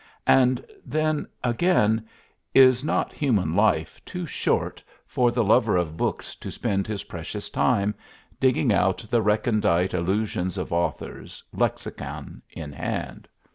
And 0.25 0.65
then, 0.83 1.27
again, 1.43 2.07
is 2.55 2.83
not 2.83 3.13
human 3.13 3.55
life 3.55 4.03
too 4.03 4.25
short 4.25 4.81
for 5.05 5.29
the 5.29 5.43
lover 5.43 5.77
of 5.77 5.95
books 5.95 6.33
to 6.37 6.49
spend 6.49 6.87
his 6.87 7.03
precious 7.03 7.51
time 7.51 7.93
digging 8.39 8.73
out 8.73 9.05
the 9.11 9.21
recondite 9.21 9.93
allusions 9.93 10.57
of 10.57 10.73
authors, 10.73 11.43
lexicon 11.53 12.41
in 12.49 12.71
hand? 12.73 13.27